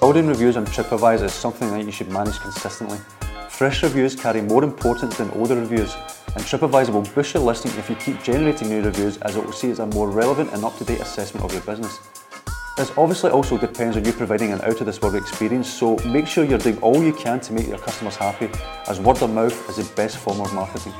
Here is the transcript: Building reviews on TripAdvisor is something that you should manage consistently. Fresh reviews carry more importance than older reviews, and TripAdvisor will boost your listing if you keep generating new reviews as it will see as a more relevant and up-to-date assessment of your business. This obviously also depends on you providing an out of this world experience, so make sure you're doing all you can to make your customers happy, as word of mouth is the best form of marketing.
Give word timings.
Building 0.00 0.28
reviews 0.28 0.56
on 0.56 0.64
TripAdvisor 0.64 1.24
is 1.24 1.32
something 1.32 1.68
that 1.72 1.84
you 1.84 1.90
should 1.90 2.08
manage 2.08 2.38
consistently. 2.38 2.98
Fresh 3.48 3.82
reviews 3.82 4.14
carry 4.14 4.40
more 4.40 4.62
importance 4.62 5.18
than 5.18 5.28
older 5.32 5.56
reviews, 5.56 5.92
and 6.36 6.44
TripAdvisor 6.44 6.90
will 6.90 7.02
boost 7.02 7.34
your 7.34 7.42
listing 7.42 7.72
if 7.72 7.90
you 7.90 7.96
keep 7.96 8.22
generating 8.22 8.68
new 8.68 8.80
reviews 8.80 9.16
as 9.18 9.34
it 9.34 9.44
will 9.44 9.52
see 9.52 9.70
as 9.70 9.80
a 9.80 9.86
more 9.86 10.08
relevant 10.08 10.52
and 10.52 10.64
up-to-date 10.64 11.00
assessment 11.00 11.44
of 11.44 11.52
your 11.52 11.62
business. 11.62 11.98
This 12.76 12.92
obviously 12.96 13.32
also 13.32 13.58
depends 13.58 13.96
on 13.96 14.04
you 14.04 14.12
providing 14.12 14.52
an 14.52 14.60
out 14.60 14.80
of 14.80 14.86
this 14.86 15.02
world 15.02 15.16
experience, 15.16 15.68
so 15.68 15.96
make 16.06 16.28
sure 16.28 16.44
you're 16.44 16.58
doing 16.58 16.78
all 16.78 17.02
you 17.02 17.12
can 17.12 17.40
to 17.40 17.52
make 17.52 17.66
your 17.66 17.78
customers 17.78 18.14
happy, 18.14 18.48
as 18.86 19.00
word 19.00 19.20
of 19.20 19.34
mouth 19.34 19.68
is 19.68 19.76
the 19.84 19.94
best 19.96 20.18
form 20.18 20.40
of 20.40 20.54
marketing. 20.54 20.94